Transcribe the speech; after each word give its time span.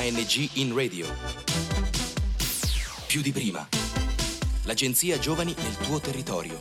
ANG 0.00 0.48
in 0.54 0.74
radio. 0.74 1.06
Più 3.06 3.20
di 3.20 3.32
prima. 3.32 3.68
L'agenzia 4.64 5.18
Giovani 5.18 5.54
nel 5.58 5.76
tuo 5.76 6.00
territorio. 6.00 6.58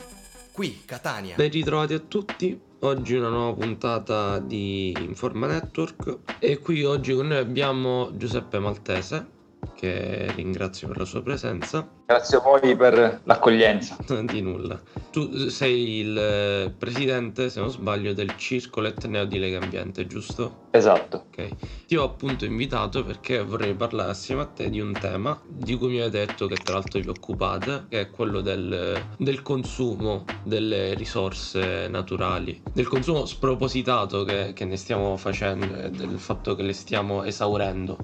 Qui, 0.51 0.81
Catania. 0.83 1.35
Ben 1.35 1.49
ritrovati 1.49 1.93
a 1.93 1.99
tutti. 1.99 2.59
Oggi 2.79 3.15
una 3.15 3.29
nuova 3.29 3.53
puntata 3.53 4.39
di 4.39 4.91
Informa 4.91 5.47
Network 5.47 6.17
e 6.39 6.59
qui 6.59 6.83
oggi 6.83 7.13
con 7.13 7.27
noi 7.27 7.37
abbiamo 7.37 8.11
Giuseppe 8.17 8.59
Maltese 8.59 9.37
che 9.79 10.29
ringrazio 10.35 10.89
per 10.89 10.97
la 10.97 11.05
sua 11.05 11.21
presenza. 11.21 11.87
Grazie 12.05 12.37
a 12.37 12.41
voi 12.41 12.75
per 12.75 13.21
l'accoglienza. 13.23 13.95
Di 14.29 14.41
nulla. 14.41 14.77
Tu 15.09 15.47
sei 15.47 15.99
il 15.99 16.73
presidente, 16.77 17.49
se 17.49 17.61
non 17.61 17.69
sbaglio, 17.69 18.13
del 18.13 18.35
Circolo 18.35 18.87
Etneo 18.87 19.23
di 19.23 19.39
Lega 19.39 19.59
Ambiente, 19.59 20.05
giusto? 20.05 20.67
Esatto. 20.71 21.27
Ok. 21.29 21.85
Ti 21.87 21.95
ho 21.95 22.03
appunto 22.03 22.43
invitato 22.43 23.05
perché 23.05 23.41
vorrei 23.41 23.73
parlare 23.73 24.11
assieme 24.11 24.41
a 24.41 24.45
te 24.47 24.69
di 24.69 24.81
un 24.81 24.91
tema 24.91 25.39
di 25.47 25.75
cui 25.77 25.87
mi 25.87 26.01
hai 26.01 26.09
detto 26.09 26.47
che 26.47 26.55
tra 26.55 26.73
l'altro 26.73 26.99
vi 26.99 27.07
occupate, 27.07 27.85
che 27.87 28.01
è 28.01 28.09
quello 28.09 28.41
del, 28.41 29.01
del 29.17 29.41
consumo 29.41 30.25
delle 30.43 30.93
risorse 30.95 31.87
naturali, 31.87 32.61
del 32.73 32.87
consumo 32.89 33.25
spropositato 33.25 34.25
che, 34.25 34.51
che 34.53 34.65
ne 34.65 34.75
stiamo 34.75 35.15
facendo 35.15 35.73
e 35.75 35.89
del 35.89 36.19
fatto 36.19 36.53
che 36.55 36.63
le 36.63 36.73
stiamo 36.73 37.23
esaurendo 37.23 37.97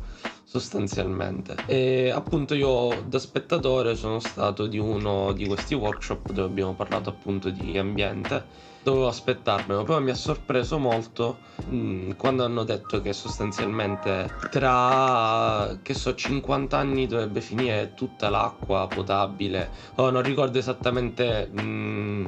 sostanzialmente. 0.59 1.58
E 1.66 2.09
appunto 2.09 2.55
io 2.55 3.04
da 3.05 3.20
spettatore 3.20 3.96
sono 3.96 4.20
stato 4.20 4.68
di 4.68 4.77
uno 4.77 5.34
di 5.34 5.46
questi 5.46 5.73
workshop 5.73 6.32
dove 6.32 6.48
abbiamo 6.48 6.73
parlato 6.73 7.09
appunto 7.09 7.50
di 7.50 7.77
ambiente. 7.77 8.63
Dovevo 8.82 9.08
aspettarmelo, 9.08 9.84
però 9.84 9.99
mi 9.99 10.12
ha 10.12 10.16
sorpreso 10.16 10.77
molto 10.77 11.40
mh, 11.66 11.76
mm, 11.76 12.12
quando 12.18 12.46
hanno 12.46 12.63
detto 12.63 13.02
che 13.02 13.13
sostanzialmente 13.13 14.32
tra 14.52 15.76
che 15.82 15.96
so 15.96 16.13
50 16.13 16.77
anni 16.77 17.08
dovrebbe 17.08 17.41
finire 17.41 17.94
tutta 17.96 18.29
l'acqua 18.29 18.88
potabile. 18.88 19.70
Oh, 19.96 20.12
non 20.12 20.22
ricordo 20.22 20.60
esattamente 20.60 21.49
mh, 21.51 21.62
mm, 21.62 22.26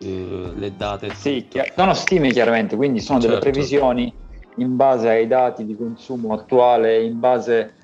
eh, 0.00 0.52
le 0.56 0.76
date. 0.76 1.14
Sì, 1.14 1.46
sono 1.74 1.94
stime 1.94 2.32
chiaramente, 2.32 2.76
quindi 2.76 3.00
sono 3.00 3.20
certo. 3.20 3.38
delle 3.38 3.50
previsioni 3.50 4.12
in 4.56 4.76
base 4.76 5.08
ai 5.08 5.26
dati 5.26 5.64
di 5.64 5.76
consumo 5.76 6.34
attuale, 6.34 7.02
in 7.02 7.18
base 7.18 7.74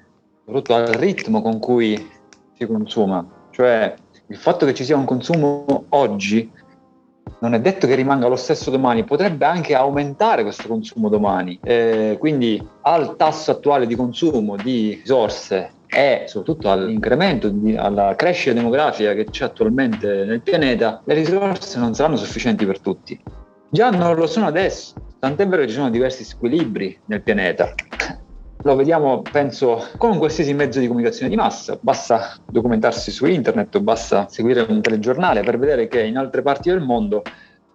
soprattutto 0.44 0.74
al 0.74 0.86
ritmo 0.86 1.42
con 1.42 1.58
cui 1.58 2.10
si 2.56 2.66
consuma. 2.66 3.26
Cioè 3.50 3.94
il 4.28 4.36
fatto 4.36 4.66
che 4.66 4.74
ci 4.74 4.84
sia 4.84 4.96
un 4.96 5.04
consumo 5.04 5.84
oggi 5.90 6.50
non 7.38 7.54
è 7.54 7.60
detto 7.60 7.86
che 7.86 7.94
rimanga 7.94 8.28
lo 8.28 8.36
stesso 8.36 8.70
domani, 8.70 9.04
potrebbe 9.04 9.44
anche 9.44 9.74
aumentare 9.74 10.42
questo 10.42 10.68
consumo 10.68 11.08
domani. 11.08 11.58
Eh, 11.62 12.16
quindi 12.18 12.64
al 12.82 13.16
tasso 13.16 13.50
attuale 13.50 13.86
di 13.86 13.94
consumo 13.94 14.56
di 14.56 15.00
risorse 15.02 15.72
e 15.86 16.24
soprattutto 16.26 16.70
all'incremento, 16.70 17.48
di, 17.48 17.76
alla 17.76 18.14
crescita 18.16 18.54
demografica 18.54 19.14
che 19.14 19.24
c'è 19.24 19.44
attualmente 19.44 20.24
nel 20.24 20.40
pianeta, 20.40 21.00
le 21.04 21.14
risorse 21.14 21.78
non 21.78 21.94
saranno 21.94 22.16
sufficienti 22.16 22.64
per 22.64 22.80
tutti. 22.80 23.20
Già 23.68 23.90
non 23.90 24.14
lo 24.14 24.26
sono 24.26 24.46
adesso, 24.46 24.94
tant'è 25.18 25.46
vero 25.46 25.62
che 25.62 25.68
ci 25.68 25.74
sono 25.74 25.90
diversi 25.90 26.24
squilibri 26.24 26.98
nel 27.06 27.22
pianeta. 27.22 27.74
Lo 28.62 28.76
vediamo, 28.76 29.22
penso, 29.22 29.84
con 29.98 30.18
qualsiasi 30.18 30.54
mezzo 30.54 30.78
di 30.78 30.86
comunicazione 30.86 31.28
di 31.28 31.36
massa. 31.36 31.76
Basta 31.80 32.36
documentarsi 32.48 33.10
su 33.10 33.26
internet 33.26 33.78
basta 33.80 34.26
seguire 34.28 34.64
un 34.68 34.80
telegiornale 34.80 35.42
per 35.42 35.58
vedere 35.58 35.88
che 35.88 36.02
in 36.02 36.16
altre 36.16 36.42
parti 36.42 36.70
del 36.70 36.80
mondo 36.80 37.22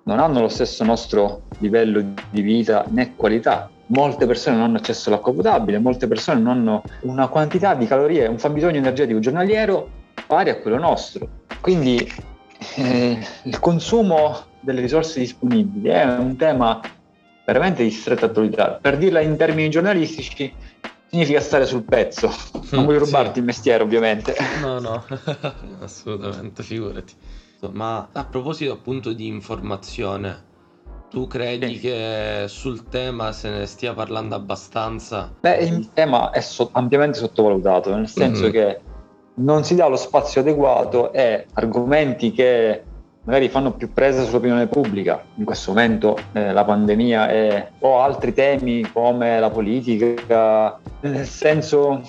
non 0.03 0.19
hanno 0.19 0.39
lo 0.39 0.47
stesso 0.47 0.83
nostro 0.83 1.43
livello 1.59 2.03
di 2.29 2.41
vita 2.41 2.85
né 2.89 3.15
qualità. 3.15 3.69
Molte 3.87 4.25
persone 4.25 4.55
non 4.55 4.65
hanno 4.65 4.77
accesso 4.77 5.09
all'acqua 5.09 5.33
potabile, 5.33 5.79
molte 5.79 6.07
persone 6.07 6.39
non 6.39 6.57
hanno 6.57 6.83
una 7.01 7.27
quantità 7.27 7.73
di 7.73 7.85
calorie, 7.85 8.27
un 8.27 8.39
fabbisogno 8.39 8.77
energetico 8.77 9.19
giornaliero 9.19 9.89
pari 10.25 10.49
a 10.49 10.59
quello 10.59 10.77
nostro. 10.77 11.27
Quindi 11.59 12.09
eh, 12.75 13.19
il 13.43 13.59
consumo 13.59 14.49
delle 14.61 14.81
risorse 14.81 15.19
disponibili 15.19 15.89
è 15.89 16.03
un 16.17 16.35
tema 16.37 16.79
veramente 17.45 17.83
di 17.83 17.91
stretta 17.91 18.27
attualità. 18.27 18.79
Per 18.81 18.97
dirla 18.97 19.19
in 19.19 19.35
termini 19.35 19.69
giornalistici, 19.69 20.53
significa 21.09 21.41
stare 21.41 21.65
sul 21.65 21.83
pezzo. 21.83 22.31
Non 22.71 22.85
voglio 22.85 22.99
rubarti 22.99 23.33
sì. 23.33 23.39
il 23.39 23.45
mestiere, 23.45 23.83
ovviamente. 23.83 24.35
No, 24.61 24.79
no, 24.79 25.03
assolutamente, 25.81 26.63
figurati. 26.63 27.13
Ma 27.71 28.07
a 28.11 28.25
proposito 28.25 28.71
appunto 28.71 29.13
di 29.13 29.27
informazione, 29.27 30.49
tu 31.09 31.27
credi 31.27 31.75
sì. 31.75 31.79
che 31.81 32.45
sul 32.47 32.87
tema 32.87 33.33
se 33.33 33.49
ne 33.49 33.65
stia 33.65 33.93
parlando 33.93 34.35
abbastanza? 34.35 35.31
Beh, 35.39 35.57
il 35.57 35.91
tema 35.93 36.31
è 36.31 36.39
so- 36.39 36.69
ampiamente 36.71 37.19
sottovalutato, 37.19 37.93
nel 37.93 38.07
senso 38.07 38.43
mm-hmm. 38.43 38.51
che 38.51 38.79
non 39.35 39.63
si 39.63 39.75
dà 39.75 39.87
lo 39.87 39.97
spazio 39.97 40.41
adeguato 40.41 41.11
e 41.11 41.45
argomenti 41.53 42.31
che 42.31 42.83
magari 43.23 43.49
fanno 43.49 43.71
più 43.73 43.91
presa 43.93 44.23
sull'opinione 44.23 44.67
pubblica, 44.67 45.23
in 45.35 45.45
questo 45.45 45.71
momento 45.71 46.17
eh, 46.33 46.51
la 46.51 46.63
pandemia 46.63 47.29
è, 47.29 47.69
o 47.79 48.01
altri 48.01 48.33
temi 48.33 48.89
come 48.91 49.39
la 49.39 49.49
politica, 49.49 50.79
nel 51.01 51.25
senso 51.25 52.01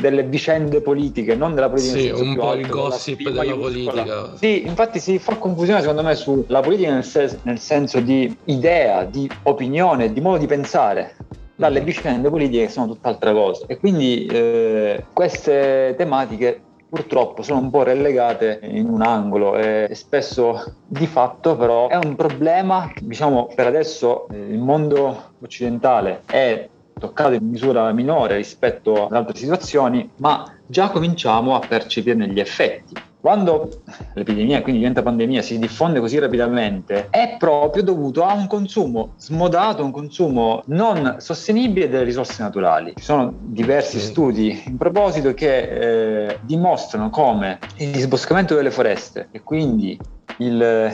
delle 0.00 0.24
vicende 0.24 0.80
politiche, 0.80 1.36
non 1.36 1.54
della 1.54 1.68
politica. 1.68 2.16
Sì, 2.16 2.22
un 2.22 2.34
po' 2.34 2.54
il 2.54 2.66
gossip 2.66 3.22
della 3.22 3.54
politica. 3.54 4.36
Sì, 4.36 4.66
infatti 4.66 4.98
si 4.98 5.18
fa 5.18 5.36
confusione 5.36 5.80
secondo 5.80 6.02
me 6.02 6.14
sulla 6.16 6.60
politica 6.60 6.92
nel, 6.92 7.04
sen- 7.04 7.38
nel 7.42 7.58
senso 7.58 8.00
di 8.00 8.36
idea, 8.46 9.04
di 9.04 9.30
opinione, 9.44 10.12
di 10.12 10.20
modo 10.20 10.38
di 10.38 10.46
pensare 10.46 11.14
dalle 11.56 11.80
mm. 11.80 11.84
vicende 11.84 12.28
politiche 12.28 12.66
che 12.66 12.72
sono 12.72 12.88
tutt'altra 12.88 13.32
cosa. 13.32 13.66
E 13.68 13.78
quindi 13.78 14.26
eh, 14.26 15.04
queste 15.12 15.94
tematiche 15.96 16.60
purtroppo 16.94 17.42
sono 17.42 17.58
un 17.58 17.70
po' 17.70 17.82
relegate 17.82 18.60
in 18.62 18.88
un 18.88 19.02
angolo 19.02 19.56
e 19.56 19.88
spesso 19.94 20.76
di 20.86 21.08
fatto 21.08 21.56
però 21.56 21.88
è 21.88 21.96
un 21.96 22.14
problema, 22.14 22.92
diciamo 23.00 23.50
per 23.52 23.66
adesso 23.66 24.28
eh, 24.28 24.36
il 24.36 24.60
mondo 24.60 25.32
occidentale 25.40 26.22
è 26.26 26.68
toccato 26.96 27.32
in 27.32 27.48
misura 27.48 27.90
minore 27.90 28.36
rispetto 28.36 29.06
ad 29.06 29.12
altre 29.12 29.36
situazioni, 29.36 30.08
ma 30.18 30.44
già 30.66 30.90
cominciamo 30.90 31.56
a 31.56 31.66
percepirne 31.66 32.28
gli 32.28 32.38
effetti. 32.38 32.94
Quando 33.24 33.70
l'epidemia, 34.12 34.60
quindi 34.60 34.80
diventa 34.80 35.00
pandemia, 35.00 35.40
si 35.40 35.58
diffonde 35.58 35.98
così 35.98 36.18
rapidamente, 36.18 37.08
è 37.08 37.36
proprio 37.38 37.82
dovuto 37.82 38.22
a 38.22 38.34
un 38.34 38.46
consumo 38.46 39.14
smodato, 39.16 39.82
un 39.82 39.92
consumo 39.92 40.62
non 40.66 41.16
sostenibile 41.20 41.88
delle 41.88 42.04
risorse 42.04 42.42
naturali. 42.42 42.92
Ci 42.96 43.02
sono 43.02 43.32
diversi 43.40 43.98
studi 43.98 44.64
in 44.66 44.76
proposito 44.76 45.32
che 45.32 46.26
eh, 46.26 46.38
dimostrano 46.42 47.08
come 47.08 47.60
il 47.78 47.92
disboscamento 47.92 48.54
delle 48.56 48.70
foreste 48.70 49.28
e 49.30 49.42
quindi 49.42 49.98
il 50.40 50.92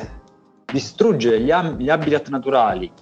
distruggere 0.70 1.40
gli, 1.40 1.52
gli 1.78 1.90
habitat 1.90 2.28
naturali 2.28 2.92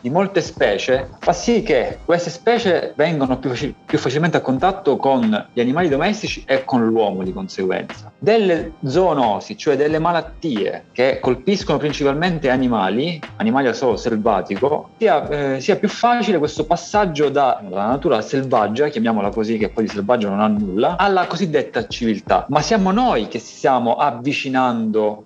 di 0.00 0.10
molte 0.10 0.40
specie 0.40 1.08
fa 1.18 1.32
sì 1.32 1.62
che 1.62 1.98
queste 2.04 2.30
specie 2.30 2.92
vengano 2.96 3.38
più, 3.38 3.50
faci- 3.50 3.74
più, 3.84 3.98
facilmente 3.98 4.36
a 4.36 4.40
contatto 4.40 4.96
con 4.96 5.48
gli 5.52 5.60
animali 5.60 5.88
domestici 5.88 6.42
e 6.46 6.64
con 6.64 6.84
l'uomo 6.84 7.22
di 7.22 7.32
conseguenza. 7.32 8.12
Delle 8.18 8.72
zoonosi, 8.84 9.56
cioè 9.56 9.76
delle 9.76 9.98
malattie 9.98 10.86
che 10.92 11.18
colpiscono 11.20 11.78
principalmente 11.78 12.50
animali, 12.50 13.20
animali 13.36 13.68
a 13.68 13.72
solo 13.72 13.96
selvatico, 13.96 14.90
sia, 14.98 15.28
eh, 15.28 15.60
sia 15.60 15.76
più 15.76 15.88
facile 15.88 16.38
questo 16.38 16.64
passaggio 16.64 17.28
dalla 17.28 17.86
natura 17.86 18.20
selvaggia, 18.20 18.88
chiamiamola 18.88 19.30
così, 19.30 19.58
che 19.58 19.68
poi 19.68 19.84
di 19.84 19.90
selvaggio 19.90 20.28
non 20.28 20.40
ha 20.40 20.48
nulla, 20.48 20.96
alla 20.96 21.26
cosiddetta 21.26 21.86
civiltà. 21.86 22.46
Ma 22.48 22.60
siamo 22.60 22.90
noi 22.90 23.28
che 23.28 23.38
stiamo 23.38 23.96
avvicinando 23.96 25.24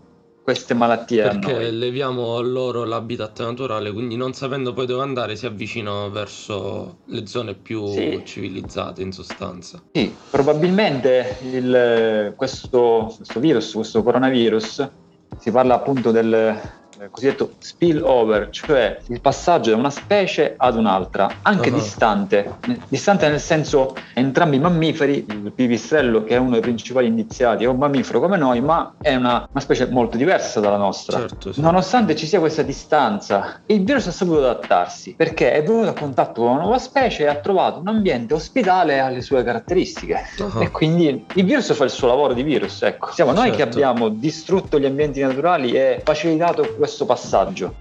queste 0.49 0.73
malattie 0.73 1.21
perché 1.21 1.71
leviamo 1.71 2.41
loro 2.41 2.85
l'habitat 2.85 3.43
naturale 3.43 3.93
quindi 3.93 4.17
non 4.17 4.33
sapendo 4.33 4.73
poi 4.73 4.87
dove 4.87 5.03
andare 5.03 5.37
si 5.37 5.45
avvicinano 5.45 6.09
verso 6.09 7.01
le 7.09 7.27
zone 7.27 7.53
più 7.53 7.87
sì. 7.89 8.23
civilizzate 8.25 9.03
in 9.03 9.13
sostanza 9.13 9.83
sì 9.93 10.17
probabilmente 10.31 11.37
il, 11.53 12.33
questo, 12.35 13.13
questo 13.15 13.41
virus 13.41 13.75
questo 13.75 14.03
coronavirus 14.03 14.91
si 15.39 15.51
parla 15.51 15.75
appunto 15.75 16.13
del 16.13 16.59
eh, 17.01 17.11
cosiddetto 17.11 17.53
spillover, 17.59 18.51
cioè 18.51 18.99
il 19.07 19.21
passaggio 19.21 19.71
da 19.71 19.77
una 19.77 19.91
specie 19.91 20.55
ad 20.57 20.77
un'altra, 20.77 21.31
anche 21.43 21.69
uh-huh. 21.71 21.77
distante, 21.77 22.55
distante 22.89 23.29
nel 23.29 23.41
senso 23.41 23.95
entrambi 24.15 24.57
i 24.57 24.59
mammiferi, 24.59 25.25
il 25.29 25.53
pipistrello 25.55 26.25
che 26.25 26.35
è 26.35 26.39
uno 26.39 26.51
dei 26.53 26.61
principali 26.61 27.07
indiziati 27.07 27.65
è 27.65 27.67
un 27.67 27.77
mammifero 27.77 28.19
come 28.19 28.37
noi, 28.37 28.61
ma 28.61 28.95
è 29.01 29.15
una, 29.15 29.47
una 29.49 29.61
specie 29.61 29.87
molto 29.87 30.17
diversa 30.17 30.59
dalla 30.59 30.77
nostra. 30.77 31.19
Certo, 31.19 31.53
sì. 31.53 31.61
Nonostante 31.61 32.17
ci 32.17 32.27
sia 32.27 32.41
questa 32.41 32.63
distanza, 32.63 33.61
il 33.67 33.85
virus 33.85 34.09
ha 34.09 34.13
saputo 34.13 34.39
adattarsi 34.39 35.15
perché 35.15 35.53
è 35.53 35.63
venuto 35.63 35.91
a 35.91 35.93
contatto 35.93 36.43
con 36.43 36.53
una 36.53 36.63
nuova 36.63 36.79
specie 36.79 37.25
e 37.25 37.27
ha 37.27 37.37
trovato 37.37 37.79
un 37.79 37.89
ambiente 37.89 38.35
ospitale 38.35 38.99
alle 38.99 39.21
sue 39.21 39.45
caratteristiche 39.45 40.21
uh-huh. 40.39 40.63
e 40.63 40.71
quindi 40.71 41.25
il 41.35 41.45
virus 41.45 41.73
fa 41.75 41.85
il 41.85 41.91
suo 41.91 42.09
lavoro 42.09 42.33
di 42.33 42.43
virus, 42.43 42.83
ecco. 42.83 43.13
Siamo 43.13 43.33
noi 43.33 43.51
certo. 43.51 43.57
che 43.57 43.63
abbiamo 43.63 44.09
distrutto 44.09 44.81
gli 44.81 44.87
ambienti 44.87 45.21
naturali 45.21 45.73
e 45.73 46.01
facilitato 46.03 46.75
questo 46.77 46.87
questo 46.89 47.05
passaggio. 47.05 47.75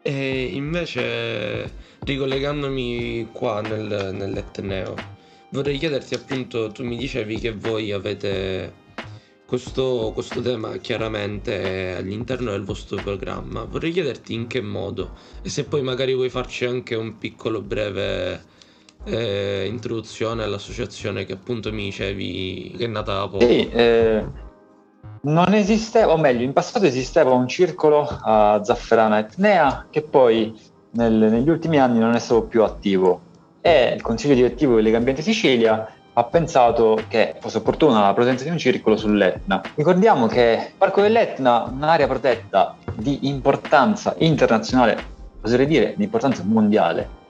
E 0.00 0.44
invece, 0.44 1.70
ricollegandomi 2.00 3.28
qua 3.32 3.60
nel, 3.60 4.14
nell'Etneo, 4.14 4.94
vorrei 5.50 5.76
chiederti 5.76 6.14
appunto, 6.14 6.72
tu 6.72 6.82
mi 6.82 6.96
dicevi 6.96 7.38
che 7.38 7.52
voi 7.52 7.92
avete 7.92 8.84
questo, 9.44 10.10
questo 10.14 10.40
tema 10.40 10.78
chiaramente 10.78 11.96
all'interno 11.98 12.52
del 12.52 12.64
vostro 12.64 12.96
programma. 13.02 13.64
Vorrei 13.64 13.92
chiederti 13.92 14.32
in 14.32 14.46
che 14.46 14.62
modo 14.62 15.16
e 15.42 15.50
se 15.50 15.64
poi 15.64 15.82
magari 15.82 16.14
vuoi 16.14 16.30
farci 16.30 16.64
anche 16.64 16.94
un 16.94 17.18
piccolo 17.18 17.60
breve 17.60 18.42
eh, 19.04 19.66
introduzione 19.68 20.42
all'associazione 20.44 21.26
che 21.26 21.34
appunto 21.34 21.70
mi 21.72 21.84
dicevi 21.84 22.74
che 22.78 22.84
è 22.84 22.88
nata 22.88 23.18
da 23.18 23.28
poco. 23.28 23.46
Sì, 23.46 23.68
eh, 23.68 24.24
non 25.22 25.54
esisteva, 25.54 26.12
o 26.12 26.16
meglio, 26.16 26.42
in 26.42 26.52
passato 26.52 26.86
esisteva 26.86 27.32
un 27.32 27.48
circolo 27.48 28.06
a 28.22 28.60
Zafferana 28.62 29.18
Etnea 29.18 29.86
che 29.90 30.02
poi 30.02 30.54
nel, 30.92 31.12
negli 31.12 31.48
ultimi 31.48 31.78
anni 31.78 31.98
non 31.98 32.14
è 32.14 32.18
stato 32.18 32.42
più 32.42 32.62
attivo 32.62 33.20
e 33.60 33.92
il 33.94 34.02
consiglio 34.02 34.34
direttivo 34.34 34.76
di 34.76 34.82
Lega 34.82 34.98
Ambiente 34.98 35.22
Sicilia 35.22 35.88
ha 36.18 36.24
pensato 36.24 36.98
che 37.08 37.34
fosse 37.40 37.58
opportuna 37.58 38.00
la 38.00 38.14
presenza 38.14 38.44
di 38.44 38.50
un 38.50 38.58
circolo 38.58 38.96
sull'Etna. 38.96 39.60
Ricordiamo 39.74 40.28
che 40.28 40.68
il 40.68 40.74
Parco 40.78 41.02
dell'Etna 41.02 41.64
un'area 41.64 42.06
protetta 42.06 42.76
di 42.94 43.28
importanza 43.28 44.14
internazionale, 44.18 44.96
oserei 45.42 45.66
dire 45.66 45.94
di 45.96 46.04
importanza 46.04 46.42
mondiale. 46.44 47.24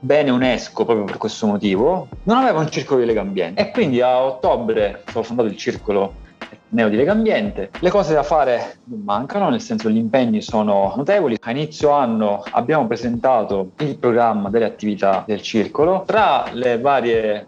Bene 0.00 0.30
UNESCO 0.30 0.84
proprio 0.84 1.04
per 1.04 1.18
questo 1.18 1.46
motivo, 1.46 2.08
non 2.24 2.38
aveva 2.38 2.58
un 2.58 2.70
circolo 2.70 3.00
di 3.00 3.06
Lega 3.06 3.20
Ambiente 3.20 3.60
e 3.60 3.70
quindi 3.70 4.00
a 4.00 4.22
ottobre 4.22 5.02
stato 5.04 5.22
fondato 5.22 5.48
il 5.48 5.56
circolo 5.56 6.24
Neo 6.68 6.88
di 6.88 6.96
Lega 6.96 7.12
Ambiente. 7.12 7.70
Le 7.80 7.90
cose 7.90 8.14
da 8.14 8.22
fare 8.22 8.78
non 8.84 9.00
mancano, 9.00 9.48
nel 9.48 9.60
senso 9.60 9.88
gli 9.88 9.96
impegni 9.96 10.42
sono 10.42 10.92
notevoli. 10.96 11.36
A 11.40 11.50
inizio 11.50 11.90
anno 11.90 12.42
abbiamo 12.50 12.86
presentato 12.86 13.72
il 13.78 13.96
programma 13.98 14.50
delle 14.50 14.64
attività 14.64 15.24
del 15.26 15.42
circolo. 15.42 16.04
Tra 16.06 16.46
le 16.52 16.78
varie 16.78 17.46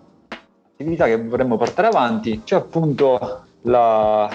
attività 0.72 1.06
che 1.06 1.22
vorremmo 1.22 1.56
portare 1.56 1.88
avanti 1.88 2.42
c'è 2.44 2.56
appunto 2.56 3.42
la 3.62 4.28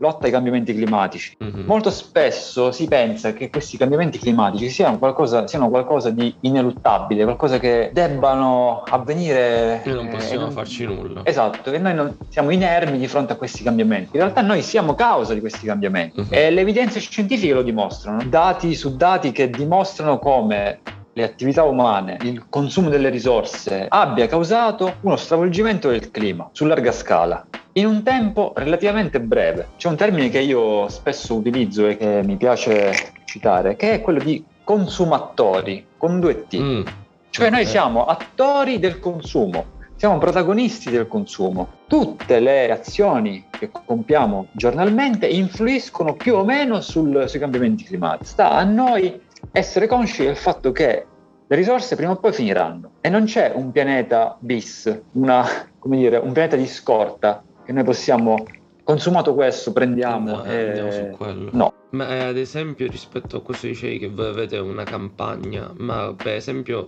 lotta 0.00 0.26
ai 0.26 0.32
cambiamenti 0.32 0.74
climatici. 0.74 1.36
Mm-hmm. 1.42 1.66
Molto 1.66 1.90
spesso 1.90 2.72
si 2.72 2.88
pensa 2.88 3.32
che 3.32 3.50
questi 3.50 3.76
cambiamenti 3.76 4.18
climatici 4.18 4.68
siano 4.70 4.98
qualcosa, 4.98 5.46
siano 5.46 5.68
qualcosa 5.68 6.10
di 6.10 6.34
ineluttabile, 6.40 7.24
qualcosa 7.24 7.58
che 7.58 7.90
debbano 7.92 8.82
avvenire. 8.86 9.82
Noi 9.84 9.94
non 9.94 10.08
possiamo 10.08 10.48
eh, 10.48 10.50
farci 10.50 10.84
nulla. 10.86 11.20
Esatto, 11.24 11.70
che 11.70 11.78
noi 11.78 11.94
non, 11.94 12.16
siamo 12.28 12.50
inermi 12.50 12.98
di 12.98 13.06
fronte 13.06 13.34
a 13.34 13.36
questi 13.36 13.62
cambiamenti. 13.62 14.16
In 14.16 14.22
realtà 14.22 14.40
noi 14.40 14.62
siamo 14.62 14.94
causa 14.94 15.34
di 15.34 15.40
questi 15.40 15.66
cambiamenti 15.66 16.20
mm-hmm. 16.20 16.32
e 16.32 16.50
le 16.50 16.60
evidenze 16.62 16.98
scientifiche 16.98 17.52
lo 17.52 17.62
dimostrano. 17.62 18.24
Dati 18.24 18.74
su 18.74 18.96
dati 18.96 19.32
che 19.32 19.50
dimostrano 19.50 20.18
come 20.18 20.80
le 21.12 21.22
attività 21.24 21.64
umane, 21.64 22.16
il 22.22 22.46
consumo 22.48 22.88
delle 22.88 23.10
risorse 23.10 23.86
abbia 23.88 24.26
causato 24.26 24.94
uno 25.02 25.16
stravolgimento 25.16 25.90
del 25.90 26.10
clima 26.10 26.48
su 26.52 26.64
larga 26.64 26.92
scala 26.92 27.44
in 27.80 27.86
un 27.86 28.02
tempo 28.02 28.52
relativamente 28.56 29.20
breve. 29.20 29.68
C'è 29.76 29.88
un 29.88 29.96
termine 29.96 30.28
che 30.28 30.40
io 30.40 30.88
spesso 30.88 31.34
utilizzo 31.34 31.86
e 31.86 31.96
che 31.96 32.22
mi 32.22 32.36
piace 32.36 32.92
citare, 33.24 33.76
che 33.76 33.94
è 33.94 34.00
quello 34.00 34.22
di 34.22 34.44
consumatori 34.62 35.86
con 35.96 36.20
due 36.20 36.46
T. 36.46 36.56
Mm. 36.56 36.82
Cioè 37.30 37.50
noi 37.50 37.64
siamo 37.64 38.04
attori 38.04 38.78
del 38.78 38.98
consumo, 38.98 39.64
siamo 39.96 40.18
protagonisti 40.18 40.90
del 40.90 41.08
consumo. 41.08 41.68
Tutte 41.86 42.38
le 42.40 42.70
azioni 42.70 43.46
che 43.50 43.70
compiamo 43.70 44.48
giornalmente 44.52 45.26
influiscono 45.26 46.14
più 46.14 46.36
o 46.36 46.44
meno 46.44 46.80
sul, 46.80 47.28
sui 47.28 47.38
cambiamenti 47.38 47.84
climatici. 47.84 48.30
Sta 48.30 48.50
a 48.50 48.64
noi 48.64 49.20
essere 49.52 49.86
consci 49.86 50.24
del 50.24 50.36
fatto 50.36 50.70
che 50.72 51.06
le 51.46 51.56
risorse 51.56 51.96
prima 51.96 52.12
o 52.12 52.16
poi 52.16 52.32
finiranno 52.32 52.90
e 53.00 53.08
non 53.08 53.24
c'è 53.24 53.52
un 53.54 53.72
pianeta 53.72 54.36
bis, 54.38 55.02
una, 55.12 55.44
dire, 55.82 56.18
un 56.18 56.32
pianeta 56.32 56.56
di 56.56 56.66
scorta 56.66 57.42
che 57.70 57.76
noi 57.76 57.84
possiamo, 57.84 58.44
consumato 58.82 59.32
questo, 59.34 59.72
prendiamo. 59.72 60.38
No, 60.38 60.44
e... 60.44 60.66
andiamo 60.66 60.90
su 60.90 61.10
quello. 61.16 61.50
No. 61.52 61.72
Ma 61.90 62.08
eh, 62.08 62.22
ad 62.24 62.36
esempio 62.36 62.88
rispetto 62.88 63.36
a 63.36 63.42
questo 63.42 63.68
dicevi 63.68 63.98
che 64.00 64.08
voi 64.08 64.26
avete 64.26 64.58
una 64.58 64.82
campagna, 64.82 65.72
ma 65.76 66.12
per 66.12 66.34
esempio 66.34 66.84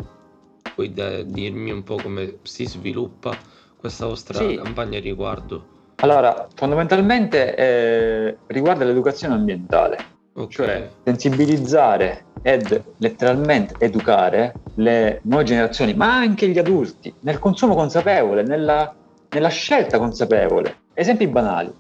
puoi 0.75 0.93
da- 0.93 1.23
dirmi 1.23 1.71
un 1.71 1.85
po' 1.85 1.97
come 2.03 2.39
si 2.43 2.67
sviluppa 2.67 3.37
questa 3.79 4.07
vostra 4.07 4.39
sì. 4.39 4.57
campagna 4.57 4.99
riguardo? 4.99 5.67
Allora, 5.97 6.49
fondamentalmente 6.53 7.55
eh, 7.55 8.37
riguarda 8.49 8.85
l'educazione 8.85 9.35
ambientale. 9.35 10.11
Okay. 10.35 10.49
Cioè 10.49 10.91
sensibilizzare 11.05 12.25
ed 12.43 12.83
letteralmente 12.97 13.75
educare 13.79 14.55
le 14.77 15.21
nuove 15.25 15.45
generazioni, 15.45 15.95
ma 15.95 16.17
anche 16.17 16.49
gli 16.49 16.59
adulti, 16.59 17.15
nel 17.21 17.39
consumo 17.39 17.75
consapevole, 17.75 18.43
nella, 18.43 18.93
nella 19.33 19.49
scelta 19.49 19.99
consapevole. 19.99 20.77
Esempi 20.95 21.27
banali. 21.27 21.73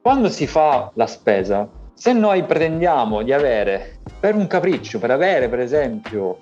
Quando 0.00 0.28
si 0.28 0.46
fa 0.46 0.90
la 0.94 1.06
spesa, 1.06 1.68
se 1.94 2.12
noi 2.12 2.44
pretendiamo 2.44 3.22
di 3.22 3.32
avere 3.32 4.00
per 4.18 4.34
un 4.34 4.46
capriccio, 4.46 4.98
per 4.98 5.10
avere 5.10 5.48
per 5.48 5.60
esempio 5.60 6.38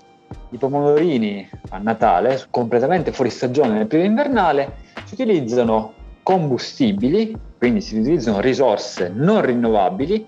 i 0.50 0.56
pomodorini 0.56 1.48
a 1.70 1.78
Natale, 1.78 2.46
completamente 2.50 3.12
fuori 3.12 3.30
stagione 3.30 3.74
nel 3.74 3.86
periodo 3.86 4.10
invernale, 4.10 4.76
si 5.04 5.14
utilizzano 5.14 5.94
combustibili, 6.22 7.36
quindi 7.58 7.80
si 7.80 7.98
utilizzano 7.98 8.40
risorse 8.40 9.10
non 9.12 9.42
rinnovabili 9.42 10.24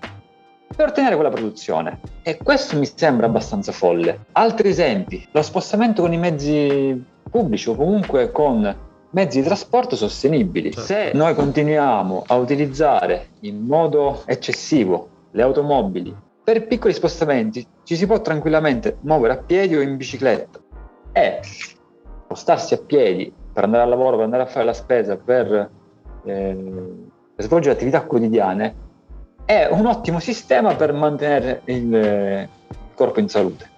per 0.75 0.89
ottenere 0.89 1.15
quella 1.15 1.29
produzione. 1.29 1.99
E 2.21 2.37
questo 2.37 2.77
mi 2.77 2.85
sembra 2.93 3.27
abbastanza 3.27 3.71
folle. 3.71 4.25
Altri 4.33 4.69
esempi, 4.69 5.25
lo 5.31 5.41
spostamento 5.41 6.01
con 6.01 6.11
i 6.11 6.17
mezzi 6.17 7.03
pubblici 7.29 7.69
o 7.69 7.75
comunque 7.75 8.31
con 8.31 8.91
mezzi 9.13 9.39
di 9.39 9.45
trasporto 9.45 9.95
sostenibili. 9.95 10.71
Certo. 10.71 10.81
Se 10.81 11.11
noi 11.13 11.33
continuiamo 11.33 12.23
a 12.27 12.35
utilizzare 12.35 13.29
in 13.41 13.63
modo 13.65 14.23
eccessivo 14.25 15.09
le 15.31 15.41
automobili 15.41 16.15
per 16.43 16.67
piccoli 16.67 16.93
spostamenti, 16.93 17.65
ci 17.83 17.95
si 17.95 18.05
può 18.05 18.21
tranquillamente 18.21 18.97
muovere 19.01 19.33
a 19.33 19.37
piedi 19.37 19.75
o 19.75 19.81
in 19.81 19.97
bicicletta 19.97 20.59
e 21.13 21.39
spostarsi 21.41 22.73
a 22.73 22.77
piedi 22.77 23.33
per 23.53 23.63
andare 23.63 23.83
al 23.83 23.89
lavoro, 23.89 24.17
per 24.17 24.25
andare 24.25 24.43
a 24.43 24.47
fare 24.47 24.65
la 24.65 24.73
spesa, 24.73 25.15
per, 25.15 25.69
eh, 26.25 26.55
per 27.35 27.45
svolgere 27.45 27.73
attività 27.75 28.01
quotidiane 28.01 28.75
è 29.45 29.67
un 29.71 29.85
ottimo 29.85 30.19
sistema 30.19 30.75
per 30.75 30.93
mantenere 30.93 31.61
il 31.65 32.49
corpo 32.95 33.19
in 33.19 33.29
salute. 33.29 33.71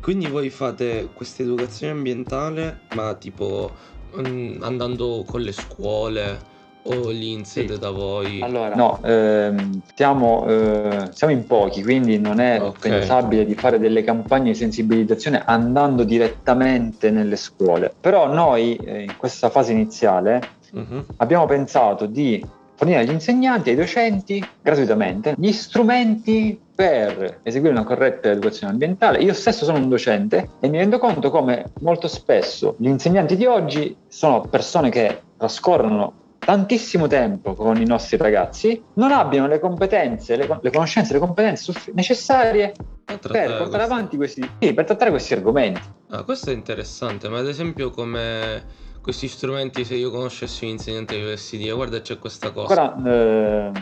Quindi 0.00 0.26
voi 0.26 0.50
fate 0.50 1.08
questa 1.12 1.42
educazione 1.42 1.92
ambientale, 1.92 2.80
ma 2.94 3.14
tipo 3.14 3.70
mm, 4.16 4.62
andando 4.62 5.24
con 5.26 5.40
le 5.40 5.52
scuole 5.52 6.56
o 6.82 7.10
lì 7.10 7.32
in 7.32 7.44
sede 7.44 7.74
sì. 7.74 7.78
da 7.78 7.90
voi? 7.90 8.40
Allora, 8.40 8.74
no, 8.74 9.00
ehm, 9.02 9.82
siamo, 9.94 10.46
eh, 10.48 11.08
siamo, 11.12 11.32
in 11.32 11.46
pochi, 11.46 11.82
quindi 11.82 12.18
non 12.18 12.40
è 12.40 12.60
okay. 12.60 12.90
pensabile 12.90 13.44
di 13.44 13.54
fare 13.54 13.78
delle 13.78 14.02
campagne 14.02 14.52
di 14.52 14.56
sensibilizzazione 14.56 15.42
andando 15.44 16.04
direttamente 16.04 17.10
nelle 17.10 17.36
scuole. 17.36 17.92
Però 18.00 18.32
noi 18.32 18.76
eh, 18.76 19.02
in 19.02 19.16
questa 19.16 19.50
fase 19.50 19.72
iniziale 19.72 20.40
uh-huh. 20.72 21.04
abbiamo 21.16 21.46
pensato 21.46 22.06
di 22.06 22.44
fornire 22.78 23.00
agli 23.00 23.10
insegnanti 23.10 23.70
e 23.70 23.72
ai 23.72 23.78
docenti 23.78 24.48
gratuitamente 24.62 25.34
gli 25.36 25.50
strumenti 25.50 26.58
per 26.72 27.40
eseguire 27.42 27.74
una 27.74 27.84
corretta 27.84 28.30
educazione 28.30 28.72
ambientale. 28.72 29.18
Io 29.18 29.34
stesso 29.34 29.64
sono 29.64 29.78
un 29.78 29.88
docente 29.88 30.50
e 30.60 30.68
mi 30.68 30.78
rendo 30.78 31.00
conto 31.00 31.28
come 31.28 31.72
molto 31.80 32.06
spesso 32.06 32.76
gli 32.78 32.86
insegnanti 32.86 33.36
di 33.36 33.46
oggi 33.46 33.96
sono 34.06 34.42
persone 34.42 34.90
che 34.90 35.22
trascorrono 35.36 36.26
tantissimo 36.38 37.08
tempo 37.08 37.54
con 37.54 37.80
i 37.80 37.84
nostri 37.84 38.16
ragazzi, 38.16 38.80
non 38.94 39.10
abbiano 39.10 39.48
le 39.48 39.58
competenze, 39.58 40.36
le, 40.36 40.58
le 40.60 40.70
conoscenze, 40.70 41.12
le 41.12 41.18
competenze 41.18 41.74
necessarie 41.92 42.72
per 43.04 43.56
portare 43.58 43.82
avanti 43.82 44.16
questi, 44.16 44.48
sì, 44.60 44.72
per 44.72 44.84
trattare 44.84 45.10
questi 45.10 45.34
argomenti. 45.34 45.80
Ah, 46.10 46.22
questo 46.22 46.50
è 46.50 46.54
interessante, 46.54 47.28
ma 47.28 47.38
ad 47.38 47.48
esempio 47.48 47.90
come 47.90 48.86
questi 49.00 49.28
strumenti 49.28 49.84
se 49.84 49.94
io 49.94 50.10
conoscessi 50.10 50.64
un 50.64 50.72
insegnante 50.72 51.16
mi 51.16 51.22
dovessi 51.22 51.56
dire 51.56 51.72
guarda 51.72 52.00
c'è 52.00 52.18
questa 52.18 52.50
cosa. 52.52 52.94
Ancora 52.94 53.10
eh, 53.10 53.72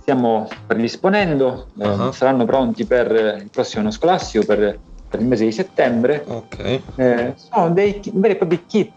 stiamo 0.00 0.48
predisponendo 0.66 1.68
eh, 1.78 1.88
uh-huh. 1.88 2.10
saranno 2.12 2.44
pronti 2.44 2.84
per 2.84 3.10
il 3.40 3.50
prossimo 3.50 3.82
anno 3.82 3.90
scolastico 3.90 4.44
per, 4.44 4.78
per 5.08 5.20
il 5.20 5.26
mese 5.26 5.44
di 5.44 5.52
settembre. 5.52 6.24
Ok. 6.26 6.80
Eh, 6.96 7.34
sono 7.36 7.70
dei 7.70 8.00
veri 8.14 8.34
e 8.34 8.36
propri 8.36 8.64
kit 8.66 8.96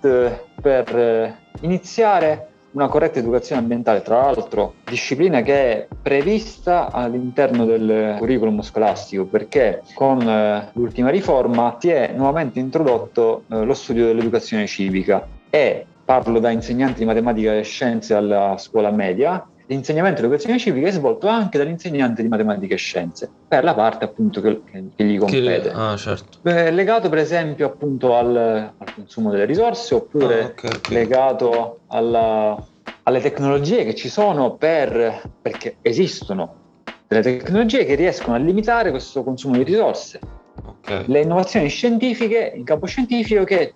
per 0.62 0.98
eh, 0.98 1.38
iniziare 1.62 2.53
una 2.74 2.88
corretta 2.88 3.20
educazione 3.20 3.62
ambientale, 3.62 4.02
tra 4.02 4.22
l'altro 4.22 4.76
disciplina 4.86 5.42
che 5.42 5.54
è 5.54 5.88
prevista 6.02 6.92
all'interno 6.92 7.66
del 7.66 8.16
curriculum 8.18 8.62
scolastico 8.62 9.26
perché 9.26 9.82
con 9.94 10.22
eh, 10.22 10.70
l'ultima 10.74 11.10
riforma 11.10 11.78
si 11.80 11.90
è 11.90 12.14
nuovamente 12.16 12.60
introdotto 12.60 13.44
eh, 13.50 13.64
lo 13.64 13.74
studio 13.74 14.06
dell'educazione 14.06 14.68
civica. 14.68 15.28
E 15.50 15.86
parlo 16.04 16.40
da 16.40 16.50
insegnante 16.50 17.00
di 17.00 17.06
matematica 17.06 17.56
e 17.56 17.64
scienze 17.64 18.14
alla 18.14 18.56
scuola 18.58 18.92
media 18.92 19.46
l'insegnamento 19.68 20.22
dell'educazione 20.22 20.60
civica 20.60 20.88
è 20.88 20.92
svolto 20.92 21.28
anche 21.28 21.58
dall'insegnante 21.58 22.22
di 22.22 22.28
matematica 22.28 22.74
e 22.74 22.78
scienze, 22.78 23.30
per 23.48 23.64
la 23.64 23.74
parte 23.74 24.06
appunto 24.06 24.42
che, 24.42 24.62
che 24.96 25.04
gli 25.04 25.18
compete. 25.18 25.70
Che, 25.70 25.72
ah, 25.74 25.96
certo. 25.96 26.40
Beh, 26.42 26.72
legato 26.72 27.10
per 27.10 27.20
esempio 27.20 27.68
appunto 27.68 28.16
al, 28.16 28.36
al 28.36 28.94
consumo 28.94 29.32
delle 29.32 29.46
risorse 29.46 29.96
oppure 29.96 30.42
ah, 30.42 30.46
okay, 30.48 30.72
okay. 30.76 30.94
legato 30.94 31.80
alla, 31.88 32.62
alle 33.04 33.20
tecnologie 33.22 33.86
che 33.86 33.96
ci 33.96 34.10
sono 34.10 34.56
per, 34.56 35.22
perché 35.42 35.78
esistono 35.82 36.62
delle 37.08 37.22
tecnologie 37.22 37.86
che 37.86 37.96
riescono 37.96 38.36
a 38.36 38.40
limitare 38.40 38.90
questo 38.90 39.24
consumo 39.24 39.56
di 39.56 39.64
risorse. 39.64 40.20
Okay. 40.66 41.06
Le 41.08 41.22
innovazioni 41.22 41.68
scientifiche 41.70 42.52
in 42.56 42.64
campo 42.64 42.86
scientifico 42.86 43.44
che 43.44 43.74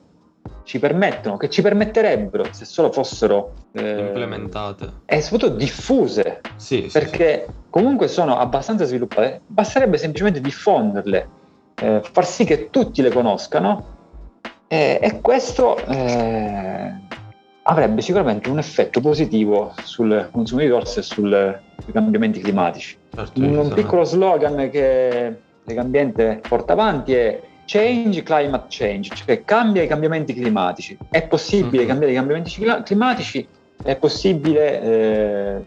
ci 0.67 0.79
permettono, 0.79 1.37
che 1.37 1.49
ci 1.49 1.61
permetterebbero, 1.61 2.47
se 2.51 2.65
solo 2.65 2.91
fossero 2.91 3.53
eh, 3.71 3.99
implementate 3.99 4.91
e 5.05 5.21
soprattutto 5.21 5.55
diffuse, 5.55 6.41
sì, 6.57 6.89
perché 6.91 7.45
sì. 7.47 7.53
comunque 7.69 8.09
sono 8.09 8.37
abbastanza 8.37 8.83
sviluppate, 8.83 9.39
basterebbe 9.47 9.97
semplicemente 9.97 10.41
diffonderle, 10.41 11.29
eh, 11.81 12.01
far 12.03 12.25
sì 12.25 12.43
che 12.43 12.69
tutti 12.69 13.01
le 13.01 13.11
conoscano 13.11 13.95
eh, 14.67 14.99
e 15.01 15.21
questo 15.21 15.77
eh, 15.85 16.91
avrebbe 17.63 18.01
sicuramente 18.01 18.49
un 18.49 18.57
effetto 18.57 18.99
positivo 18.99 19.73
sul 19.83 20.27
consumo 20.33 20.59
di 20.59 20.65
risorse 20.67 20.99
e 20.99 21.03
sul, 21.03 21.61
sui 21.81 21.93
cambiamenti 21.93 22.41
climatici. 22.41 22.97
Certo, 23.15 23.39
un, 23.39 23.55
un 23.55 23.73
piccolo 23.73 24.03
slogan 24.03 24.69
che 24.69 25.37
Legambiente 25.63 26.41
porta 26.45 26.73
avanti 26.73 27.13
è 27.13 27.41
Change 27.67 28.23
Climate 28.23 28.65
Change, 28.69 29.13
cioè 29.13 29.43
cambia 29.43 29.83
i 29.83 29.87
cambiamenti 29.87 30.33
climatici. 30.33 30.97
È 31.09 31.27
possibile 31.27 31.79
mm-hmm. 31.79 31.87
cambiare 31.87 32.13
i 32.13 32.15
cambiamenti 32.15 32.81
climatici, 32.83 33.47
è 33.83 33.95
possibile 33.97 34.81
eh, 34.81 35.65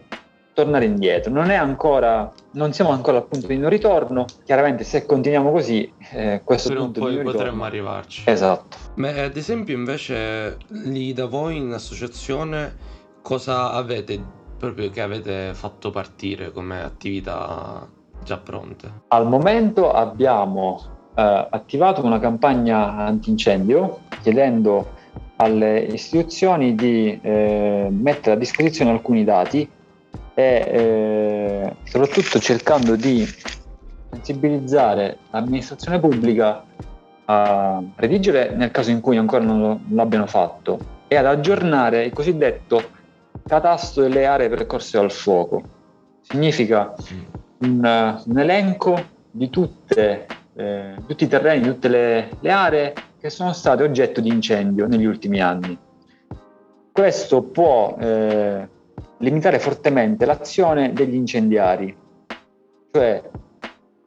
tornare 0.53 0.85
indietro. 0.85 1.31
Non, 1.31 1.51
ancora, 1.51 2.31
non 2.53 2.73
siamo 2.73 2.89
ancora 2.89 3.17
al 3.17 3.27
punto 3.27 3.45
di 3.45 3.57
non 3.57 3.69
ritorno. 3.69 4.25
Chiaramente, 4.43 4.83
se 4.83 5.05
continuiamo 5.05 5.51
così, 5.51 5.93
eh, 6.11 6.41
questo 6.43 6.69
per 6.69 6.77
punto 6.79 7.05
un 7.05 7.21
po' 7.23 7.31
potremmo 7.31 7.65
arrivarci. 7.65 8.23
Esatto. 8.25 8.77
Ma 8.95 9.09
ad 9.09 9.37
esempio, 9.37 9.75
invece, 9.75 10.57
lì 10.69 11.13
da 11.13 11.27
voi 11.27 11.57
in 11.57 11.71
associazione, 11.71 12.75
cosa 13.21 13.71
avete 13.73 14.19
proprio 14.57 14.89
che 14.89 15.01
avete 15.01 15.53
fatto 15.53 15.91
partire 15.91 16.51
come 16.51 16.81
attività 16.81 17.87
già 18.23 18.37
pronte? 18.37 19.03
Al 19.09 19.27
momento 19.27 19.91
abbiamo 19.91 20.99
eh, 21.13 21.47
attivato 21.49 22.03
una 22.05 22.19
campagna 22.19 22.97
antincendio 22.97 23.99
chiedendo 24.21 24.99
alle 25.37 25.79
istituzioni 25.79 26.75
di 26.75 27.19
eh, 27.21 27.87
mettere 27.89 28.35
a 28.35 28.37
disposizione 28.37 28.91
alcuni 28.91 29.23
dati 29.23 29.67
e 30.33 30.43
eh, 30.43 31.75
soprattutto 31.83 32.39
cercando 32.39 32.95
di 32.95 33.27
sensibilizzare 34.11 35.17
l'amministrazione 35.31 35.99
pubblica 35.99 36.63
a 37.25 37.81
redigere 37.95 38.53
nel 38.55 38.71
caso 38.71 38.91
in 38.91 39.01
cui 39.01 39.17
ancora 39.17 39.43
non, 39.43 39.85
l'abbiano 39.89 40.27
fatto 40.27 40.79
e 41.07 41.15
ad 41.15 41.25
aggiornare 41.25 42.05
il 42.05 42.13
cosiddetto 42.13 42.99
catasto 43.45 44.01
delle 44.01 44.25
aree 44.25 44.49
percorse 44.49 44.97
dal 44.97 45.11
fuoco. 45.11 45.61
Significa 46.21 46.93
un, 47.59 48.21
un 48.25 48.39
elenco 48.39 49.01
di 49.31 49.49
tutte 49.49 50.25
eh, 50.61 50.95
tutti 51.07 51.23
i 51.23 51.27
terreni, 51.27 51.65
tutte 51.65 51.87
le, 51.87 52.29
le 52.39 52.51
aree 52.51 52.93
che 53.19 53.29
sono 53.29 53.53
state 53.53 53.83
oggetto 53.83 54.21
di 54.21 54.29
incendio 54.29 54.87
negli 54.87 55.05
ultimi 55.05 55.41
anni. 55.41 55.77
Questo 56.91 57.43
può 57.43 57.95
eh, 57.99 58.67
limitare 59.17 59.59
fortemente 59.59 60.25
l'azione 60.25 60.93
degli 60.93 61.15
incendiari, 61.15 61.95
cioè 62.91 63.21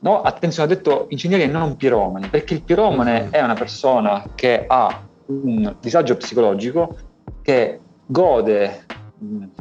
no, 0.00 0.22
attenzione, 0.22 0.70
ho 0.70 0.74
detto 0.74 1.06
incendiari 1.08 1.44
e 1.44 1.52
non 1.52 1.76
piromani, 1.76 2.28
perché 2.28 2.54
il 2.54 2.62
piromane 2.62 3.22
mm-hmm. 3.22 3.32
è 3.32 3.42
una 3.42 3.54
persona 3.54 4.22
che 4.34 4.64
ha 4.66 5.02
un 5.26 5.76
disagio 5.80 6.16
psicologico, 6.16 6.96
che 7.42 7.80
gode 8.06 8.84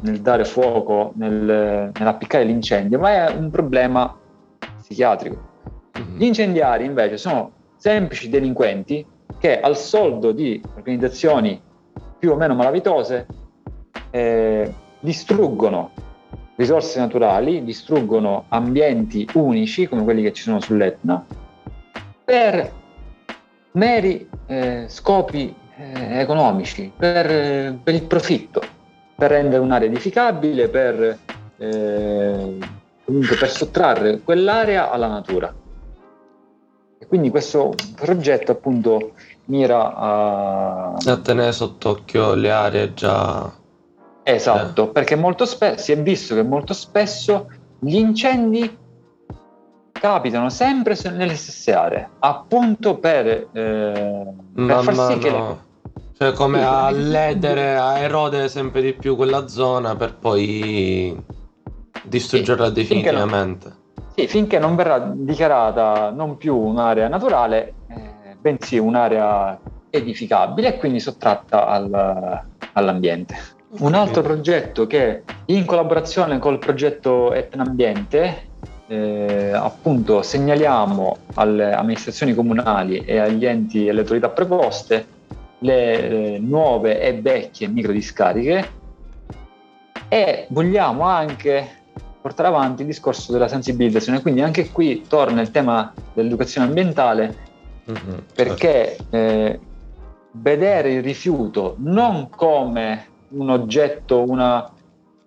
nel 0.01 0.19
dare 0.19 0.43
fuoco, 0.43 1.13
nel, 1.15 1.91
nell'appiccare 1.97 2.43
l'incendio, 2.43 2.99
ma 2.99 3.27
è 3.27 3.33
un 3.33 3.49
problema 3.49 4.13
psichiatrico. 4.81 5.51
Mhm. 5.97 6.17
Gli 6.17 6.23
incendiari 6.23 6.85
invece 6.85 7.17
sono 7.17 7.51
semplici 7.77 8.29
delinquenti 8.29 9.05
che 9.39 9.59
al 9.59 9.77
soldo 9.77 10.31
di 10.31 10.61
organizzazioni 10.75 11.61
più 12.17 12.31
o 12.31 12.35
meno 12.35 12.55
malavitose 12.55 13.25
eh, 14.09 14.73
distruggono 14.99 15.91
risorse 16.55 16.99
naturali, 16.99 17.63
distruggono 17.63 18.45
ambienti 18.49 19.27
unici 19.33 19.87
come 19.87 20.03
quelli 20.03 20.21
che 20.21 20.33
ci 20.33 20.43
sono 20.43 20.59
sull'Etna 20.59 21.25
per 22.23 22.71
meri 23.71 24.29
eh, 24.45 24.85
scopi 24.87 25.53
eh, 25.75 26.19
economici, 26.19 26.91
per, 26.95 27.77
per, 27.83 27.93
il 27.93 28.03
profitto, 28.03 28.61
per 29.15 29.31
rendere 29.31 29.61
un'area 29.61 29.87
edificabile, 29.87 30.69
per, 30.69 31.17
eh, 31.57 32.57
comunque 33.03 33.35
per 33.35 33.49
sottrarre 33.49 34.21
quell'area 34.21 34.91
alla 34.91 35.07
natura. 35.07 35.53
Quindi 37.07 37.29
questo 37.29 37.73
progetto 37.95 38.51
appunto 38.51 39.11
mira 39.45 39.95
a... 39.95 40.93
a 40.93 41.17
tenere 41.17 41.51
sott'occhio 41.51 42.33
le 42.33 42.51
aree 42.51 42.93
già... 42.93 43.51
Esatto, 44.23 44.83
eh. 44.83 44.91
perché 44.91 45.15
molto 45.15 45.45
spesso 45.45 45.83
si 45.83 45.91
è 45.91 46.01
visto 46.01 46.33
che 46.33 46.43
molto 46.43 46.73
spesso 46.73 47.49
gli 47.79 47.95
incendi 47.95 48.77
capitano 49.91 50.49
sempre 50.49 50.97
nelle 51.11 51.35
stesse 51.35 51.73
aree, 51.73 52.09
appunto 52.19 52.97
per, 52.97 53.47
eh, 53.51 54.33
per 54.53 54.83
far 54.83 54.95
sì 54.95 55.13
no. 55.13 55.17
che... 55.17 55.29
Le... 55.29 55.71
Cioè 56.17 56.31
come 56.33 56.63
a 56.63 56.89
ledere, 56.91 57.75
a 57.75 57.97
erodere 57.97 58.47
sempre 58.47 58.81
di 58.81 58.93
più 58.93 59.15
quella 59.15 59.47
zona 59.47 59.95
per 59.95 60.15
poi 60.15 61.21
distruggerla 62.03 62.67
sì, 62.67 62.73
definitivamente. 62.73 63.81
Sì, 64.15 64.27
finché 64.27 64.59
non 64.59 64.75
verrà 64.75 64.99
dichiarata 64.99 66.11
non 66.11 66.37
più 66.37 66.55
un'area 66.55 67.07
naturale, 67.07 67.73
eh, 67.87 68.35
bensì 68.39 68.77
un'area 68.77 69.59
edificabile 69.89 70.75
e 70.75 70.77
quindi 70.77 70.99
sottratta 70.99 71.65
al, 71.65 72.41
all'ambiente. 72.73 73.35
Un 73.79 73.95
altro 73.95 74.21
progetto 74.21 74.85
che 74.85 75.23
in 75.45 75.65
collaborazione 75.65 76.37
col 76.37 76.59
progetto 76.59 77.33
Etnambiente 77.33 78.49
eh, 78.85 79.51
appunto 79.51 80.21
segnaliamo 80.21 81.17
alle 81.35 81.73
amministrazioni 81.73 82.35
comunali 82.35 82.99
e 82.99 83.17
agli 83.17 83.45
enti 83.45 83.87
e 83.87 83.89
alle 83.89 84.01
autorità 84.01 84.29
preposte 84.29 85.07
le 85.59 86.35
eh, 86.35 86.39
nuove 86.39 87.01
e 87.01 87.19
vecchie 87.19 87.67
microdiscariche 87.67 88.81
e 90.07 90.45
vogliamo 90.49 91.03
anche 91.03 91.81
portare 92.23 92.47
avanti 92.47 92.83
il 92.83 92.87
discorso 92.87 93.33
della 93.33 93.49
sensibilizzazione. 93.49 94.21
Quindi 94.21 94.41
anche 94.41 94.71
qui 94.71 95.03
torna 95.05 95.41
il 95.41 95.51
tema 95.51 95.93
dell'educazione 96.13 96.67
ambientale, 96.67 97.35
mm-hmm, 97.91 98.17
perché 98.33 98.95
certo. 98.97 99.15
eh, 99.17 99.59
vedere 100.31 100.93
il 100.93 101.03
rifiuto 101.03 101.75
non 101.79 102.29
come 102.29 103.07
un 103.31 103.49
oggetto, 103.49 104.23
una, 104.25 104.71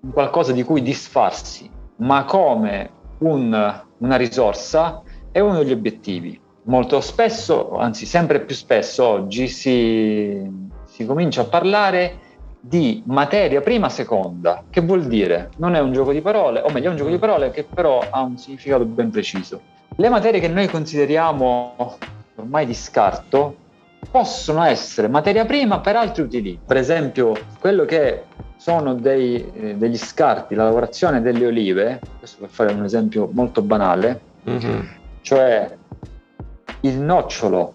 un 0.00 0.10
qualcosa 0.10 0.52
di 0.52 0.62
cui 0.62 0.80
disfarsi, 0.80 1.68
ma 1.96 2.24
come 2.24 2.90
un, 3.18 3.82
una 3.98 4.16
risorsa, 4.16 5.02
è 5.30 5.40
uno 5.40 5.58
degli 5.58 5.72
obiettivi. 5.72 6.40
Molto 6.62 7.02
spesso, 7.02 7.76
anzi 7.76 8.06
sempre 8.06 8.40
più 8.40 8.54
spesso 8.54 9.04
oggi, 9.04 9.48
si, 9.48 10.50
si 10.86 11.04
comincia 11.04 11.42
a 11.42 11.44
parlare 11.44 12.20
di 12.68 13.02
materia 13.06 13.60
prima 13.60 13.88
seconda, 13.88 14.64
che 14.68 14.80
vuol 14.80 15.04
dire 15.04 15.50
non 15.58 15.74
è 15.74 15.80
un 15.80 15.92
gioco 15.92 16.12
di 16.12 16.20
parole, 16.20 16.60
o 16.60 16.70
meglio 16.70 16.88
è 16.88 16.90
un 16.90 16.96
gioco 16.96 17.10
di 17.10 17.18
parole 17.18 17.50
che 17.50 17.64
però 17.64 18.02
ha 18.10 18.20
un 18.22 18.36
significato 18.38 18.84
ben 18.84 19.10
preciso. 19.10 19.60
Le 19.94 20.08
materie 20.08 20.40
che 20.40 20.48
noi 20.48 20.66
consideriamo 20.68 21.96
ormai 22.34 22.66
di 22.66 22.74
scarto 22.74 23.64
possono 24.10 24.64
essere 24.64 25.08
materia 25.08 25.44
prima 25.44 25.78
per 25.78 25.96
altri 25.96 26.22
utili. 26.22 26.58
Per 26.64 26.76
esempio, 26.76 27.34
quello 27.60 27.84
che 27.84 28.24
sono 28.56 28.94
dei, 28.94 29.52
eh, 29.54 29.74
degli 29.76 29.96
scarti, 29.96 30.54
la 30.54 30.64
lavorazione 30.64 31.22
delle 31.22 31.46
olive, 31.46 32.00
questo 32.18 32.38
per 32.40 32.48
fare 32.48 32.72
un 32.72 32.82
esempio 32.82 33.28
molto 33.32 33.62
banale, 33.62 34.20
mm-hmm. 34.48 34.80
cioè 35.20 35.76
il 36.80 36.98
nocciolo 36.98 37.74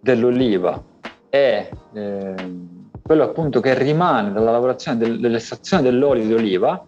dell'oliva 0.00 0.82
è 1.28 1.68
eh, 1.92 2.34
quello 3.02 3.24
appunto 3.24 3.60
che 3.60 3.74
rimane 3.74 4.32
dalla 4.32 4.52
lavorazione 4.52 4.98
del, 4.98 5.20
dell'estrazione 5.20 5.82
dell'olio 5.82 6.24
di 6.24 6.32
oliva, 6.32 6.86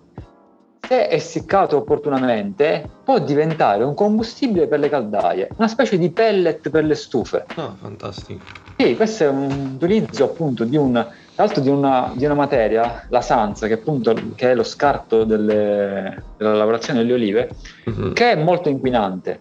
se 0.86 1.08
essiccato 1.08 1.78
opportunamente, 1.78 2.88
può 3.02 3.18
diventare 3.18 3.84
un 3.84 3.94
combustibile 3.94 4.66
per 4.66 4.80
le 4.80 4.88
caldaie, 4.88 5.48
una 5.56 5.68
specie 5.68 5.98
di 5.98 6.10
pellet 6.10 6.68
per 6.68 6.84
le 6.84 6.94
stufe. 6.94 7.46
Ah, 7.56 7.74
fantastico. 7.78 8.44
Sì, 8.76 8.94
questo 8.94 9.24
è 9.24 9.28
un 9.28 9.72
utilizzo 9.74 10.24
appunto 10.24 10.64
di, 10.64 10.76
un, 10.76 11.04
di, 11.60 11.68
una, 11.68 12.12
di 12.14 12.24
una 12.24 12.34
materia, 12.34 13.06
la 13.08 13.20
sanza, 13.22 13.66
che 13.66 13.74
appunto 13.74 14.14
che 14.34 14.50
è 14.50 14.54
lo 14.54 14.62
scarto 14.62 15.24
delle, 15.24 16.22
della 16.36 16.54
lavorazione 16.54 17.00
delle 17.00 17.14
olive, 17.14 17.50
uh-huh. 17.86 18.12
che 18.12 18.32
è 18.32 18.36
molto 18.36 18.68
inquinante. 18.68 19.40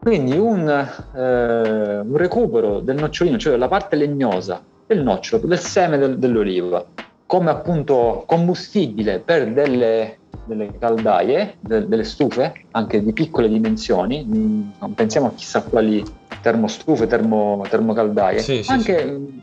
Quindi 0.00 0.36
un, 0.36 0.68
eh, 0.68 1.98
un, 1.98 2.16
recupero 2.16 2.80
del 2.80 2.96
nocciolino, 2.96 3.38
cioè 3.38 3.52
della 3.52 3.68
parte 3.68 3.94
legnosa 3.94 4.60
del 4.92 5.02
nocciolo, 5.02 5.46
del 5.46 5.58
seme 5.58 5.98
del, 5.98 6.18
dell'oliva, 6.18 6.84
come 7.26 7.50
appunto 7.50 8.24
combustibile 8.26 9.20
per 9.20 9.52
delle 9.52 10.18
delle 10.44 10.76
caldaie, 10.78 11.56
de- 11.60 11.86
delle 11.86 12.04
stufe, 12.04 12.64
anche 12.72 13.02
di 13.02 13.12
piccole 13.12 13.48
dimensioni, 13.48 14.24
non 14.26 14.94
pensiamo 14.94 15.28
a 15.28 15.32
chissà 15.34 15.62
quali 15.62 16.02
termostufe, 16.40 17.06
termo- 17.06 17.64
termocaldaie, 17.68 18.40
sì, 18.40 18.64
anche 18.66 18.98
sì, 19.02 19.40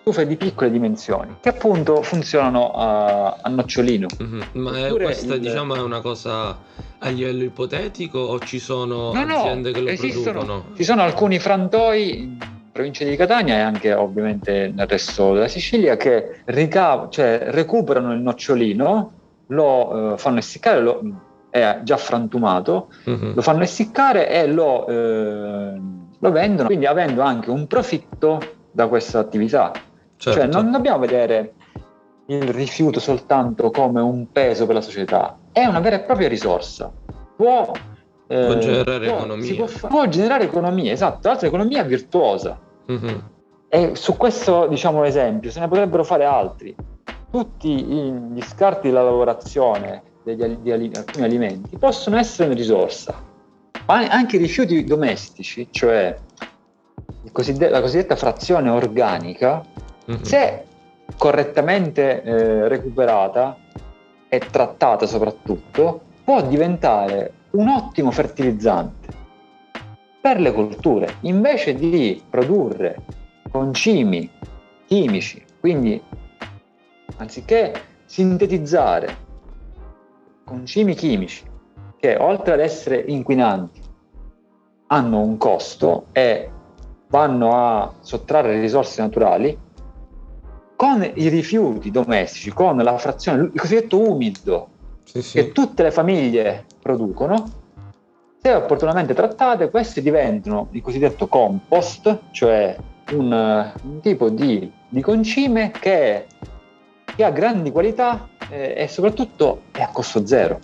stufe 0.00 0.26
di 0.26 0.36
piccole 0.36 0.70
dimensioni, 0.70 1.36
che 1.40 1.48
appunto 1.48 2.02
funzionano 2.02 2.72
a, 2.72 3.38
a 3.40 3.48
nocciolino. 3.48 4.08
Mm-hmm. 4.22 4.40
Ma 4.52 4.86
è 4.86 4.92
questa 4.92 5.34
il... 5.34 5.40
diciamo 5.40 5.74
è 5.74 5.80
una 5.80 6.00
cosa 6.00 6.58
a 6.98 7.08
livello 7.08 7.42
ipotetico 7.42 8.18
o 8.18 8.38
ci 8.38 8.58
sono 8.58 9.12
no, 9.12 9.20
aziende 9.20 9.70
no, 9.70 9.74
che 9.74 9.80
lo 9.80 9.88
esistono, 9.88 10.38
producono? 10.40 10.64
Ci 10.76 10.84
sono 10.84 11.02
alcuni 11.02 11.38
frantoi 11.38 12.38
provincia 12.72 13.04
di 13.04 13.14
Catania 13.16 13.56
e 13.56 13.60
anche 13.60 13.92
ovviamente 13.92 14.72
nel 14.74 14.86
resto 14.86 15.34
della 15.34 15.48
Sicilia 15.48 15.96
che 15.96 16.40
ricav- 16.46 17.12
cioè, 17.12 17.48
recuperano 17.50 18.12
il 18.12 18.20
nocciolino 18.20 19.12
lo 19.48 20.14
eh, 20.14 20.18
fanno 20.18 20.38
essiccare, 20.38 20.80
lo, 20.80 21.00
è 21.50 21.80
già 21.82 21.96
frantumato, 21.98 22.88
uh-huh. 23.04 23.34
lo 23.34 23.42
fanno 23.42 23.62
essiccare 23.62 24.28
e 24.30 24.46
lo, 24.46 24.86
eh, 24.86 25.80
lo, 26.18 26.30
vendono, 26.30 26.66
quindi 26.66 26.86
avendo 26.86 27.20
anche 27.20 27.50
un 27.50 27.66
profitto 27.66 28.40
da 28.70 28.88
questa 28.88 29.18
attività. 29.18 29.70
Certo. 30.16 30.38
Cioè 30.38 30.48
non 30.48 30.70
dobbiamo 30.70 30.98
vedere 30.98 31.54
il 32.26 32.48
rifiuto 32.48 33.00
soltanto 33.00 33.70
come 33.70 34.00
un 34.00 34.30
peso 34.32 34.64
per 34.64 34.76
la 34.76 34.80
società, 34.80 35.36
è 35.52 35.66
una 35.66 35.80
vera 35.80 35.96
e 35.96 36.00
propria 36.00 36.28
risorsa. 36.28 36.90
Può, 37.36 37.70
eh, 38.32 38.46
può 38.46 38.58
generare 38.58 39.06
può, 39.06 39.16
economia. 39.16 39.54
Può, 39.54 39.88
può, 39.88 40.08
generare 40.08 40.44
economia, 40.44 40.92
esatto, 40.92 41.20
tra 41.20 41.30
l'altro 41.30 41.48
economia 41.48 41.82
virtuosa. 41.82 42.58
Uh-huh. 42.86 43.22
E 43.68 43.90
su 43.94 44.16
questo 44.16 44.66
diciamo 44.66 45.04
esempio 45.04 45.50
se 45.50 45.60
ne 45.60 45.68
potrebbero 45.68 46.04
fare 46.04 46.24
altri 46.24 46.74
tutti 47.30 47.82
gli 47.82 48.42
scarti 48.42 48.88
della 48.88 49.02
lavorazione 49.02 50.02
degli, 50.22 50.44
di 50.56 50.70
alcuni 50.70 51.24
alimenti 51.24 51.78
possono 51.78 52.18
essere 52.18 52.48
una 52.48 52.56
risorsa. 52.56 53.30
Anche 53.86 54.36
i 54.36 54.38
rifiuti 54.38 54.84
domestici, 54.84 55.68
cioè 55.70 56.16
la 57.58 57.80
cosiddetta 57.80 58.16
frazione 58.16 58.70
organica, 58.70 59.62
mm-hmm. 60.10 60.22
se 60.22 60.64
correttamente 61.16 62.22
eh, 62.22 62.68
recuperata 62.68 63.56
e 64.28 64.38
trattata 64.38 65.06
soprattutto, 65.06 66.00
può 66.24 66.42
diventare 66.42 67.32
un 67.52 67.68
ottimo 67.68 68.10
fertilizzante 68.10 69.08
per 70.20 70.40
le 70.40 70.52
colture, 70.52 71.16
invece 71.22 71.74
di 71.74 72.22
produrre 72.28 72.96
concimi 73.50 74.30
chimici, 74.86 75.44
quindi 75.58 76.00
anziché 77.16 77.72
sintetizzare 78.04 79.16
concimi 80.44 80.94
chimici 80.94 81.44
che 81.98 82.16
oltre 82.16 82.54
ad 82.54 82.60
essere 82.60 83.04
inquinanti 83.06 83.80
hanno 84.88 85.20
un 85.20 85.36
costo 85.38 86.06
e 86.12 86.50
vanno 87.08 87.56
a 87.56 87.92
sottrarre 88.00 88.60
risorse 88.60 89.02
naturali, 89.02 89.58
con 90.76 91.02
i 91.02 91.28
rifiuti 91.28 91.90
domestici, 91.90 92.50
con 92.50 92.76
la 92.76 92.98
frazione, 92.98 93.50
il 93.52 93.60
cosiddetto 93.60 94.00
umido 94.00 94.68
sì, 95.04 95.22
sì. 95.22 95.34
che 95.36 95.52
tutte 95.52 95.82
le 95.82 95.90
famiglie 95.90 96.64
producono, 96.82 97.60
se 98.40 98.52
opportunamente 98.52 99.14
trattate, 99.14 99.70
questi 99.70 100.02
diventano 100.02 100.68
il 100.72 100.82
cosiddetto 100.82 101.28
compost, 101.28 102.18
cioè 102.32 102.76
un, 103.12 103.72
un 103.82 104.00
tipo 104.00 104.28
di, 104.28 104.70
di 104.88 105.00
concime 105.00 105.70
che 105.70 106.26
che 107.14 107.24
ha 107.24 107.30
grandi 107.30 107.70
qualità 107.70 108.28
eh, 108.50 108.74
e 108.76 108.88
soprattutto 108.88 109.62
è 109.70 109.82
a 109.82 109.88
costo 109.88 110.26
zero. 110.26 110.58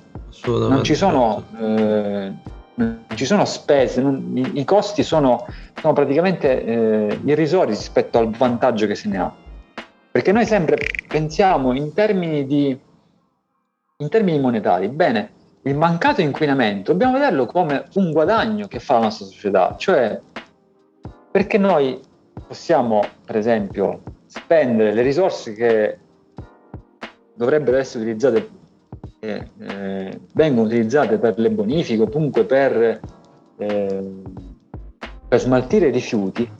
Non 0.46 0.84
ci 0.84 0.94
sono, 0.94 1.44
eh, 1.58 2.32
non 2.74 3.04
ci 3.14 3.24
sono 3.24 3.44
spese, 3.44 4.00
non, 4.00 4.36
i, 4.36 4.60
i, 4.60 4.64
costi 4.64 5.02
sono, 5.02 5.46
sono 5.80 5.92
praticamente 5.92 6.64
eh, 6.64 7.20
irrisori 7.24 7.70
rispetto 7.70 8.18
al 8.18 8.30
vantaggio 8.30 8.86
che 8.86 8.94
se 8.94 9.08
ne 9.08 9.18
ha. 9.18 9.34
Perché 10.10 10.32
noi 10.32 10.46
sempre 10.46 10.76
pensiamo 11.06 11.72
in 11.72 11.92
termini, 11.92 12.46
di, 12.46 12.78
in 13.96 14.08
termini 14.08 14.38
monetari. 14.38 14.88
Bene, 14.88 15.30
il 15.62 15.76
mancato 15.76 16.20
inquinamento 16.20 16.92
dobbiamo 16.92 17.14
vederlo 17.14 17.46
come 17.46 17.86
un 17.94 18.12
guadagno 18.12 18.66
che 18.66 18.78
fa 18.78 18.94
la 18.94 19.04
nostra 19.04 19.26
società, 19.26 19.74
cioè 19.76 20.20
perché 21.30 21.58
noi 21.58 22.00
possiamo, 22.46 23.02
per 23.24 23.36
esempio, 23.36 24.02
spendere 24.26 24.92
le 24.92 25.02
risorse 25.02 25.52
che 25.52 25.98
dovrebbero 27.34 27.76
essere 27.76 28.04
utilizzate, 28.04 28.50
eh, 29.20 29.50
eh, 29.58 30.20
vengono 30.32 30.66
utilizzate 30.66 31.18
per 31.18 31.38
le 31.38 31.50
bonifiche 31.50 32.02
o 32.02 32.08
comunque 32.08 32.44
per, 32.44 33.00
eh, 33.56 34.04
per 35.28 35.40
smaltire 35.40 35.88
i 35.88 35.92
rifiuti, 35.92 36.50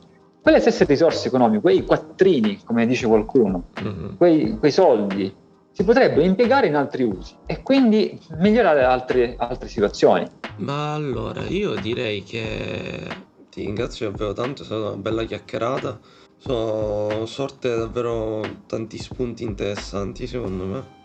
quelle 0.41 0.59
stesse 0.59 0.85
risorse 0.85 1.27
economiche, 1.27 1.61
quei 1.61 1.85
quattrini, 1.85 2.61
come 2.63 2.85
dice 2.85 3.07
qualcuno, 3.07 3.65
mm-hmm. 3.81 4.15
quei, 4.15 4.57
quei, 4.57 4.71
soldi, 4.71 5.33
si 5.79 5.85
potrebbero 5.85 6.23
impiegare 6.23 6.67
in 6.67 6.75
altri 6.75 7.03
usi 7.03 7.33
e 7.45 7.63
quindi 7.63 8.19
migliorare 8.39 8.83
altre, 8.83 9.35
altre 9.37 9.69
situazioni. 9.69 10.27
Ma 10.57 10.93
allora, 10.93 11.41
io 11.47 11.75
direi 11.75 12.21
che 12.21 13.07
ti 13.49 13.63
ringrazio 13.63 14.09
davvero 14.09 14.33
tanto, 14.33 14.63
è 14.63 14.65
stata 14.65 14.87
una 14.87 14.97
bella 14.97 15.23
chiacchierata. 15.23 15.97
Sono 16.37 17.25
sorte 17.25 17.69
davvero 17.69 18.41
tanti 18.67 18.97
spunti 18.97 19.45
interessanti 19.45 20.27
secondo 20.27 20.65
me. 20.65 20.98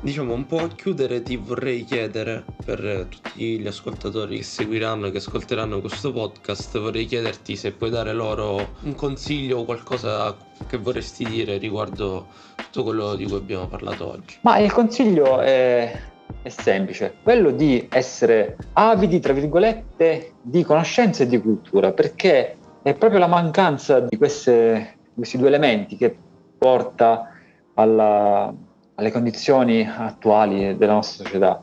Diciamo 0.00 0.34
un 0.34 0.46
po' 0.46 0.58
a 0.58 0.68
chiudere 0.68 1.22
ti 1.22 1.36
vorrei 1.36 1.84
chiedere 1.84 2.44
per 2.64 3.06
tutti 3.08 3.58
gli 3.58 3.66
ascoltatori 3.66 4.36
che 4.36 4.42
seguiranno 4.42 5.06
e 5.06 5.10
che 5.10 5.16
ascolteranno 5.16 5.80
questo 5.80 6.12
podcast, 6.12 6.78
vorrei 6.78 7.06
chiederti 7.06 7.56
se 7.56 7.72
puoi 7.72 7.90
dare 7.90 8.12
loro 8.12 8.74
un 8.82 8.94
consiglio 8.94 9.60
o 9.60 9.64
qualcosa 9.64 10.36
che 10.66 10.76
vorresti 10.76 11.24
dire 11.24 11.56
riguardo 11.56 12.26
tutto 12.56 12.82
quello 12.82 13.14
di 13.14 13.24
cui 13.24 13.36
abbiamo 13.36 13.66
parlato 13.66 14.10
oggi. 14.10 14.38
Ma 14.42 14.58
il 14.58 14.72
consiglio 14.72 15.40
è, 15.40 15.98
è 16.42 16.48
semplice, 16.50 17.14
quello 17.22 17.50
di 17.50 17.88
essere 17.90 18.56
avidi, 18.74 19.20
tra 19.20 19.32
virgolette, 19.32 20.34
di 20.42 20.62
conoscenza 20.64 21.22
e 21.22 21.26
di 21.26 21.40
cultura, 21.40 21.92
perché 21.92 22.56
è 22.82 22.94
proprio 22.94 23.20
la 23.20 23.26
mancanza 23.26 24.00
di 24.00 24.18
queste, 24.18 24.96
questi 25.14 25.38
due 25.38 25.48
elementi 25.48 25.96
che 25.96 26.14
porta 26.58 27.30
alla, 27.74 28.52
alle 28.96 29.10
condizioni 29.10 29.88
attuali 29.88 30.76
della 30.76 30.94
nostra 30.94 31.24
società. 31.24 31.60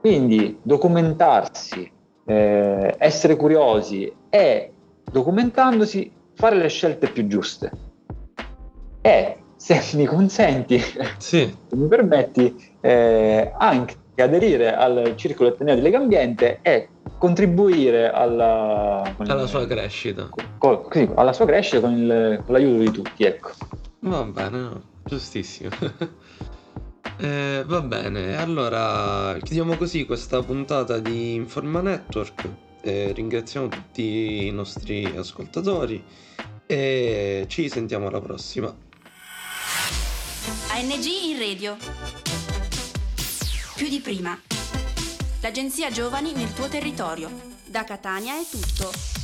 Quindi 0.00 0.58
documentarsi, 0.62 1.90
eh, 2.26 2.94
essere 2.98 3.36
curiosi 3.36 4.12
e 4.28 4.72
documentandosi 5.10 6.10
fare 6.34 6.56
le 6.56 6.68
scelte 6.68 7.08
più 7.08 7.26
giuste. 7.26 7.70
E 9.00 9.36
se 9.56 9.80
mi 9.96 10.04
consenti, 10.04 10.78
sì. 11.18 11.54
se 11.66 11.76
mi 11.76 11.88
permetti, 11.88 12.74
eh, 12.80 13.52
anche 13.56 13.96
aderire 14.16 14.74
al 14.74 15.14
circolo 15.16 15.50
etneo 15.50 15.74
di 15.74 15.80
Legambiente 15.80 16.58
e 16.62 16.88
contribuire 17.18 18.10
alla, 18.10 19.02
alla 19.16 19.42
il, 19.42 19.48
sua 19.48 19.66
crescita. 19.66 20.28
Con, 20.58 20.86
sì, 20.90 21.08
alla 21.14 21.32
sua 21.32 21.46
crescita 21.46 21.80
con, 21.80 21.96
il, 21.96 22.42
con, 22.44 22.54
l'aiuto 22.54 22.78
di 22.78 22.90
tutti, 22.90 23.24
ecco. 23.24 23.50
Va 24.00 24.22
bene, 24.24 24.58
no, 24.58 24.82
giustissimo. 25.04 25.70
eh, 27.18 27.62
va 27.66 27.80
bene, 27.80 28.36
allora 28.36 29.36
chiudiamo 29.42 29.76
così 29.76 30.04
questa 30.04 30.42
puntata 30.42 30.98
di 30.98 31.34
Informa 31.34 31.80
Network. 31.80 32.48
Eh, 32.82 33.12
ringraziamo 33.12 33.68
tutti 33.68 34.46
i 34.46 34.50
nostri 34.50 35.06
ascoltatori 35.06 36.04
e 36.66 37.46
ci 37.48 37.68
sentiamo 37.68 38.08
alla 38.08 38.20
prossima. 38.20 38.66
ANG 40.72 41.04
in 41.04 41.38
radio. 41.38 41.76
Più 43.74 43.88
di 43.88 44.00
prima. 44.00 44.38
L'agenzia 45.40 45.90
Giovani 45.90 46.32
nel 46.32 46.52
tuo 46.52 46.68
territorio. 46.68 47.30
Da 47.66 47.84
Catania 47.84 48.34
è 48.34 48.44
tutto. 48.50 49.23